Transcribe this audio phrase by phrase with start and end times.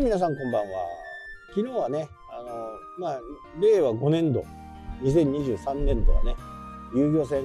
[0.00, 0.88] はい、皆さんこんばんは。
[1.54, 3.20] 昨日はね、あの、まあ、
[3.60, 4.46] 令和5年度、
[5.02, 6.34] 2023年度はね、
[6.94, 7.42] 遊漁船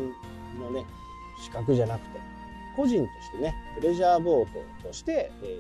[0.57, 0.85] のね、
[1.43, 2.20] 資格じゃなくて、
[2.77, 5.59] 個人としてね、プレジャーボートとして、え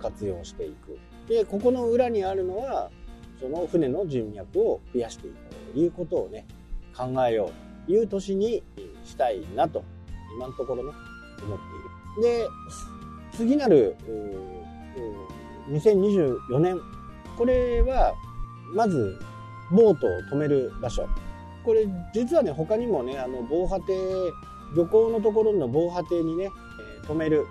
[0.00, 0.98] ー、活用していく。
[1.28, 2.90] で、ここの裏にあるのは、
[3.40, 5.36] その船の人脈を増やしていく
[5.74, 6.44] ということをね、
[6.92, 7.52] 考えよ
[7.86, 8.64] うという年に
[9.04, 9.84] したいなと、
[10.34, 10.92] 今のところね、
[11.40, 11.58] 思っ
[12.18, 12.38] ている。
[12.40, 12.48] で、
[13.30, 13.94] 次なる、
[15.68, 16.80] 2024年。
[17.36, 18.14] これは、
[18.74, 19.18] まず、
[19.70, 21.08] ボートを止める場所。
[21.64, 23.96] これ、実はね、他にもね、あの、防波堤、
[24.76, 26.50] 漁港のところの防波堤にね、
[27.02, 27.46] えー、止める。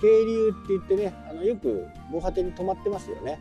[0.00, 3.38] 渓流って言ってね、あの、よく防波堤に止まってますよね。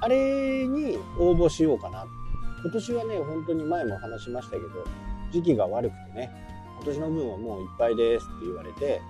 [0.00, 2.06] あれに応募しようかな。
[2.62, 4.68] 今年はね、本当に前も話しましたけど、
[5.32, 6.30] 時期が悪くてね、
[6.76, 9.00] 今年の分はもういっぱいですって言われて、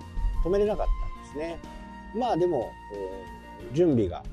[0.43, 1.59] 止めれなかったんですね。
[2.15, 4.23] まあでも、えー、準備が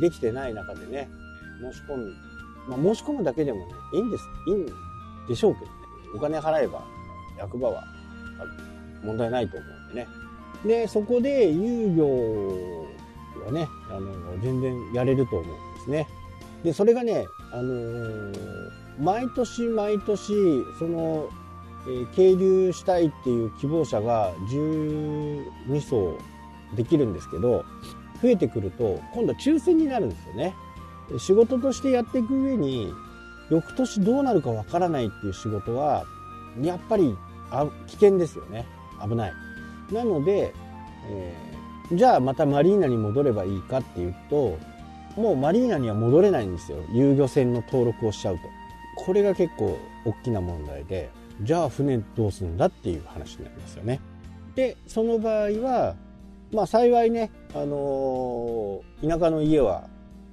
[0.00, 1.08] できてない中でね、
[1.72, 2.12] 申し込む、
[2.68, 4.66] まあ、申し込むだけでもね、いいんです、いいん
[5.26, 5.72] でしょうけどね、
[6.14, 6.84] お金払えば
[7.38, 7.84] 役場は
[9.02, 10.08] 問題ないと思うんでね。
[10.64, 12.06] で、そこで遊漁
[13.46, 16.08] はね、あの、全然やれると思うんですね。
[16.64, 18.32] で、それがね、あのー、
[19.00, 20.32] 毎年毎年、
[20.78, 21.28] その、
[21.86, 26.18] えー、係留したいっていう希望者が12層
[26.74, 27.64] できるんですけど、
[28.22, 30.54] 増えてくると今度は抽選になるんですよね。
[31.18, 32.92] 仕事としてやっていく上に
[33.50, 36.04] 翌年どうなるかわからないっていう仕事は
[36.60, 37.16] やっぱり
[37.86, 38.66] 危険ですよね。
[39.02, 39.32] 危ない。
[39.92, 40.52] なので、
[41.10, 44.58] えー、じゃあまたマリーナに戻ればいいかっていうと
[45.16, 46.78] もうマリーナには戻れないんですよ。
[46.92, 48.42] 遊漁船の登録をしちゃうと。
[48.96, 51.10] これが結構大きな問題で
[51.42, 54.00] じゃあ船どうするんだっていう話になりますよね。
[54.54, 55.94] でその場合は
[56.52, 59.88] まあ幸いね、あのー、田舎の家は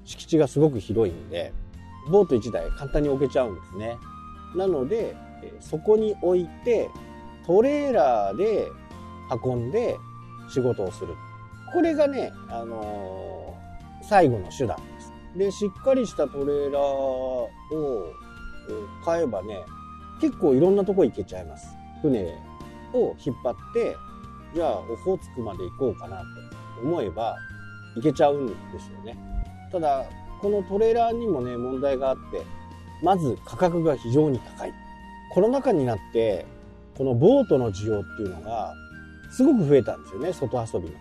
[0.06, 1.54] 敷地がすごく広いんで、
[2.10, 3.98] ボート1台簡単に置けちゃうんですね。
[4.56, 5.16] なので、
[5.60, 6.90] そこに置いて、
[7.46, 8.68] トレーラーで
[9.44, 9.98] 運んで
[10.50, 11.16] 仕事をする。
[11.74, 15.14] これがね、あのー、最後の手段です。
[15.36, 17.50] で、しっかりしたトレーラーを
[19.04, 19.66] 買えばね、
[20.22, 21.68] 結構いろんなとこ行けちゃいます。
[22.02, 22.24] 船
[22.94, 23.98] を引っ張って
[24.56, 26.26] じゃあオホーツクまで行こうかなと
[26.82, 27.36] 思えば
[27.96, 29.18] 行けちゃうんですよね。
[29.70, 30.06] ただ
[30.42, 32.42] このトレーラーにもね問題があって
[33.04, 34.74] まず価格が非常に高い。
[35.34, 36.46] コロナ禍になって
[36.98, 38.74] このボートの需要っていうのが
[39.30, 40.96] すごく増えたんですよね外遊びの。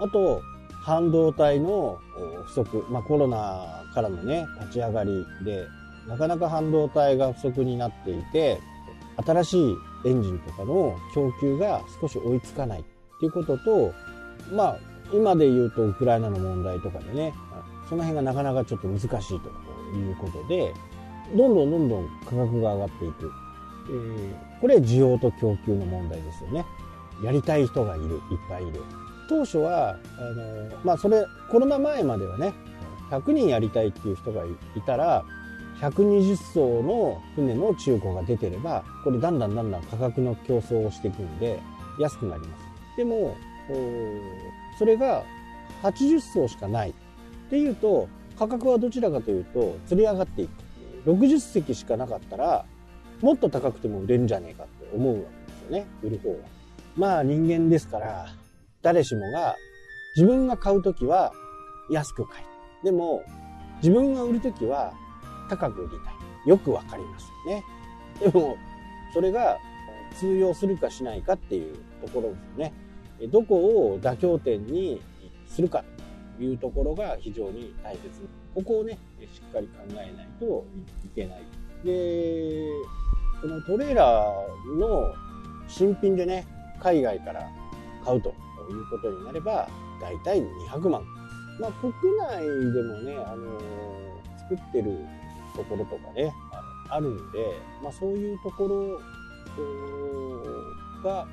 [0.00, 0.42] あと
[0.84, 1.98] 半導体の
[2.44, 5.66] 不足、まあ、コロナからのね立ち上がりで
[6.06, 8.60] なかなか半導体が不足になっていて
[9.24, 9.76] 新しい
[10.06, 12.84] エンジンとかの供給が少し追いつかない
[13.18, 13.92] っていうことと、
[14.52, 14.78] まあ、
[15.12, 17.34] 今で言うとウクライナの問題とかでね、
[17.88, 19.48] その辺がなかなかちょっと難しいと
[19.96, 20.72] いうことで、
[21.36, 23.32] どんどんどんどん価格が上がっていく。
[23.90, 26.64] えー、これ需要と供給の問題ですよね。
[27.24, 28.80] やりたい人がいる、いっぱいいる。
[29.28, 32.52] 当初は、あの、まあそれ、コロナ前まではね、
[33.10, 34.48] 100人やりたいっていう人がい
[34.86, 35.24] たら、
[35.80, 41.60] 120艘の船の中古が出てれば、これだんだんだんだん価格の競争をしていくんで、
[41.98, 42.67] 安くなります。
[42.98, 43.36] でも、
[44.76, 45.22] それが
[45.84, 46.94] 80層しかないっ
[47.48, 50.50] ていうと、価格はどちらかというと、釣り上がっていく。
[51.06, 52.64] 60席しかなかったら、
[53.20, 56.36] もっと高くても売れるんじゃねえかって思うわけですよね、売る方は。
[56.96, 58.26] まあ人間ですから、
[58.82, 59.54] 誰しもが
[60.16, 61.32] 自分が買うときは
[61.92, 62.44] 安く買い。
[62.84, 63.22] でも、
[63.80, 64.92] 自分が売るときは
[65.48, 66.48] 高く売りたい。
[66.48, 67.64] よくわかりますよね。
[68.20, 68.56] でも、
[69.14, 69.56] それが
[70.16, 72.72] 通用するかしないかっていうところですよね。
[73.26, 75.00] どこを妥協点に
[75.46, 75.84] するか
[76.36, 78.02] というところが非常に大切。
[78.54, 78.98] ここをね、
[79.32, 80.64] しっかり考えないと
[81.04, 81.42] いけない。
[81.84, 82.68] で、
[83.40, 85.14] このトレーラーの
[85.68, 86.46] 新品でね、
[86.80, 87.48] 海外から
[88.04, 89.68] 買うということになれば、
[90.00, 91.02] だいたい200万。
[91.60, 94.96] まあ、国内でもね、あのー、作ってる
[95.56, 96.32] ところとかね、
[96.88, 99.00] あるんで、まあ、そういうところ
[101.02, 101.26] が、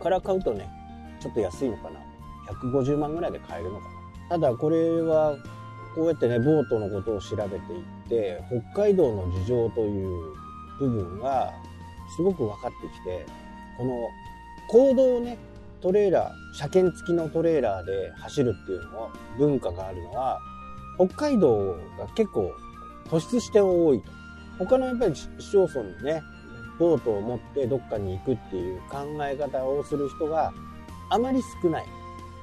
[0.00, 0.68] から買うとね、
[1.24, 1.98] ちょっと安いのかな
[2.52, 3.86] ？150万ぐらいで買えるのか
[4.28, 4.28] な？
[4.28, 5.36] ただこれは、
[5.94, 8.42] こうやってね、ボートのことを調べていって、
[8.74, 10.34] 北海道の事情という
[10.78, 11.52] 部分が
[12.14, 13.24] すごく分かってきて、
[13.78, 14.08] この
[14.68, 15.38] 行動をね、
[15.80, 20.40] トレーラー、車検付きのトレーラーで走るっていうのは、文化があるのは、
[20.98, 22.52] 北海道が結構
[23.08, 24.10] 突出して多いと。
[24.58, 26.22] 他のやっぱり市町村にね、
[26.78, 30.52] ボートを持ってどっかに行くっていう考え方をする人が
[31.10, 31.86] あまり少ない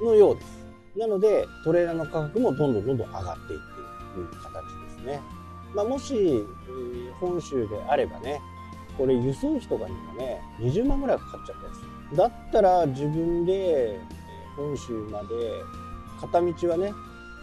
[0.02, 0.62] のようです。
[0.98, 4.28] なので、トレーラーの価格もどんどんどんどん上がっていっている。
[4.42, 4.64] 形
[4.96, 5.22] ですね。
[5.74, 6.44] まあ、もし、
[7.20, 8.42] 本州であればね、
[8.98, 12.18] これ輸送費とかにもね、20万ぐらいかかっちゃったやつ。
[12.18, 14.00] だったら自分で
[14.58, 15.28] 本州まで
[16.20, 16.94] 片道はね、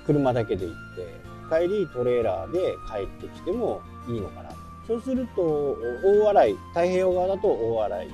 [0.07, 4.51] 車だけで行って、帰りトレーラーで帰ってきてもいいのかな。
[4.87, 8.07] そうすると、大洗、太平洋側だと大洗、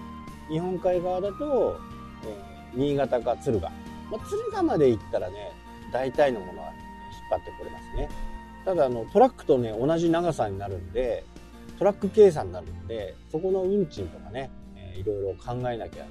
[0.51, 1.77] 日本海側だと、
[2.25, 3.71] えー、新潟か敦賀。
[4.11, 5.53] まあ、敦賀まで行ったらね、
[5.93, 6.75] 大体のものは引っ
[7.31, 8.09] 張ってこれますね。
[8.65, 11.25] ただあのトラックとね同じ長さになるんで
[11.79, 16.07] トラック計算になるんでそこの運賃とかね、えー、いろいろ考えなきゃ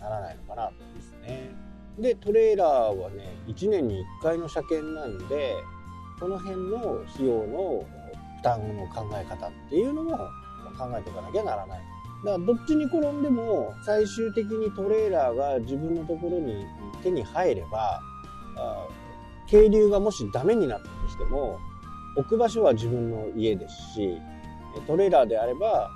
[0.00, 1.50] ならないのかなとですね
[1.98, 5.54] でトレーラーはね1年に1回の車検なんで
[6.18, 7.84] その辺の費用の
[8.36, 10.16] 負担の考え方っていうのも
[10.76, 11.80] 考えておかなきゃならない
[12.24, 16.64] だからどっちに転んでも最終的にトレーラーが自分のところに
[17.02, 18.00] 手に入れば
[19.46, 21.58] 渓流がもしダメになったとしても
[22.16, 24.18] 置く場所は自分の家ですし
[24.86, 25.90] トレーラーであれば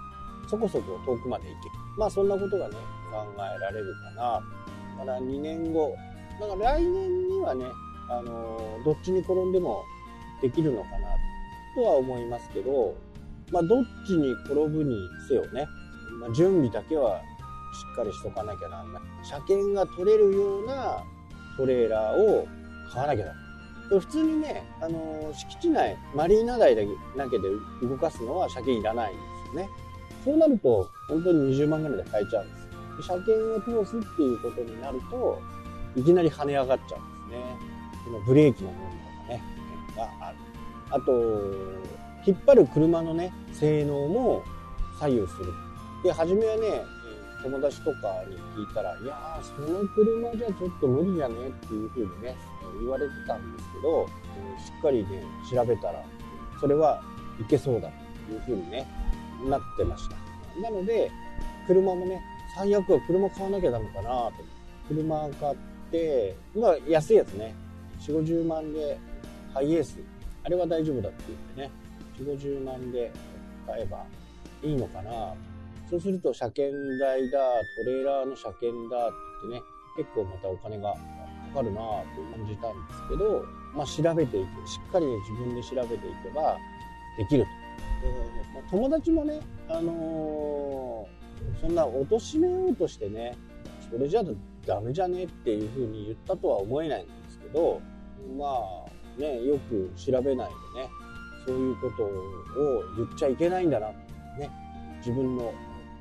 [0.48, 1.74] そこそこ遠くまで行ける。
[1.98, 2.76] まあそんなことがね
[3.10, 4.40] 考えられるかな。
[4.98, 5.94] だから2年後。
[6.40, 7.66] だから来年にはね
[8.08, 9.82] あのどっちに転んでも
[10.40, 11.08] できるのかな
[11.74, 12.94] とは思いますけど
[13.50, 14.96] まあどっちに転ぶに
[15.28, 15.66] せよね、
[16.20, 17.20] まあ、準備だけは
[17.72, 21.04] しっかりしとかなきゃなんない車検が取れるような
[21.56, 22.46] トレーラーを
[22.92, 23.34] 買わなきゃだ
[23.88, 26.82] 普通にね、あの敷地内、マリーナ台だ
[27.30, 27.48] けで
[27.82, 29.70] 動かすのは車検いらないんですよね。
[30.24, 33.06] そうなると、本当に20万ぐらいで買えちゃうんです。
[33.06, 33.32] 車検
[33.70, 35.40] を通すっていうことになると、
[35.96, 37.56] いきなり跳ね上がっちゃうんですね。
[38.04, 38.80] そのブレーキの問
[39.26, 39.42] 題がね、
[39.96, 40.38] がある。
[40.90, 41.12] あと、
[42.26, 44.42] 引っ張る車のね、性能も
[45.00, 45.52] 左右する。
[46.02, 46.84] で、初めはね、
[47.42, 52.36] 友達とかに聞いたら、いやー、その車じゃちょっと無理じゃねっていうふうにね、
[52.80, 54.06] 言われてたんですけど、
[54.58, 56.04] しっかりね、調べたら、
[56.60, 57.02] それは
[57.40, 57.90] いけそうだ
[58.26, 58.86] というふうにね、
[59.48, 60.16] なってました。
[60.60, 61.10] なので、
[61.66, 62.20] 車もね、
[62.56, 64.32] 最悪は車買わなきゃダメかなと。
[64.88, 65.56] 車買っ
[65.92, 67.54] て、まあ安いやつね、
[68.00, 68.98] 4、50万で
[69.54, 69.98] ハイエース、
[70.44, 71.24] あれは大丈夫だって
[71.56, 71.78] 言ってね、
[72.18, 73.12] 4、50万で
[73.66, 74.04] 買えば
[74.62, 75.57] いいのかなと
[75.90, 77.38] そうすると車検代だ、
[77.76, 79.14] トレーラーの車検だって
[79.48, 79.62] 言ってね、
[79.96, 80.98] 結構またお金がか
[81.56, 83.44] かるなぁと感じたんですけど、
[83.74, 86.56] まあ、調べていくしっかり、ね、自分で調べていけば
[87.18, 87.48] できると。
[88.00, 88.12] で
[88.54, 93.36] まあ、友達もね、あのー、そんな貶めようとしてね
[93.90, 94.22] それじゃ
[94.66, 97.80] ダメじゃねっていうふうに言ったとは思えないんですけど
[98.36, 98.44] ま
[98.86, 100.90] あねよく調べないでね
[101.44, 104.50] そういうことを言っちゃいけないんだなね
[104.98, 105.52] 自分の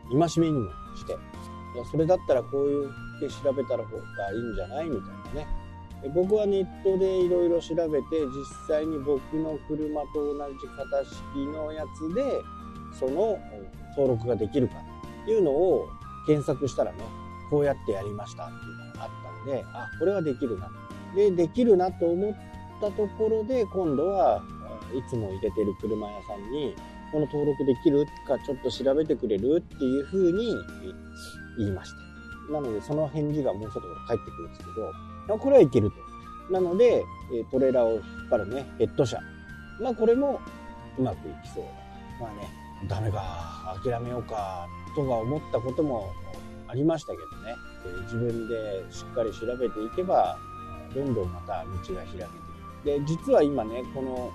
[0.10, 1.14] 戒めにもして。
[1.14, 5.48] いやそれだったらこういうって調べたら方がいいんじゃないみたいなね。
[6.14, 12.24] 僕はネットでいろいろ調べて実際に僕の車と同じ型式のやつで
[12.94, 13.40] その
[13.98, 14.76] 登録ができるか
[15.24, 15.90] っていうのを
[16.28, 17.00] 検索したらね
[17.50, 20.70] こうやってやりましたっていうのがあったんであこれはできるな。
[21.16, 22.34] でできるなと思っ
[22.80, 24.44] たところで今度は
[24.94, 26.76] いつも入れてる車屋さんに
[27.12, 30.56] この登録できるかちょっと調べてくれるっていうふうに
[31.58, 32.54] 言いました。
[32.54, 34.66] なので、その返事がもうちょっと返ってくるんですけ
[35.30, 36.54] ど、これはいけると。
[36.54, 37.04] なので、
[37.52, 39.20] トレーラーを引っ張るね、ヘッド車。
[39.82, 40.40] まあ、これも
[40.98, 41.70] うまくいきそうだ。
[42.22, 42.50] まあね、
[42.88, 46.10] ダメか、諦めようか、とか思ったことも
[46.68, 47.56] ありましたけどね、
[48.04, 50.38] 自分でしっかり調べていけば、
[50.96, 52.86] どんどんまた道が開けていく。
[52.86, 54.32] で、実は今ね、この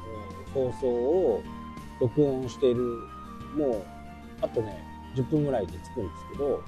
[0.52, 1.42] 放送を
[2.02, 2.82] 録音している、
[3.56, 3.82] もう、
[4.40, 4.76] あとね、
[5.14, 6.62] 10分ぐらいで着くんですけど、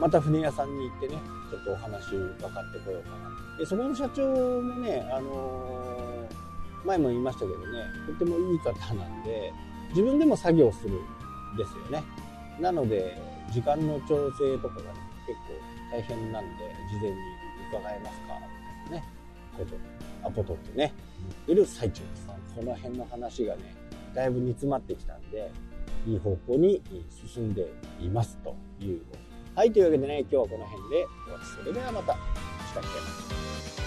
[0.00, 1.14] また船屋さんに行ってね、
[1.50, 3.58] ちょっとお話伺ってこようかな。
[3.58, 4.22] で、そこの社長
[4.60, 7.64] もね、あのー、前も言いましたけどね、
[8.08, 9.52] とてもいい方なんで、
[9.90, 12.02] 自分でも作業するんですよね。
[12.60, 13.20] なので、
[13.52, 14.98] 時間の調整とかが、ね、
[15.28, 17.16] 結構大変なんで、事前に
[17.70, 19.04] 伺えますかね、
[19.56, 19.76] こと、
[20.26, 22.26] アポ取ってね、言ってる最中です。
[22.26, 23.81] この辺の話がね、
[24.14, 25.50] だいぶ煮詰まってきたんで、
[26.06, 26.82] いい方向に
[27.32, 27.68] 進んで
[28.00, 29.00] いますという。
[29.00, 29.16] こ
[29.54, 32.18] とはい、というわけでね、今日はこの辺で終わりそれではまた、し
[32.74, 33.81] たっけ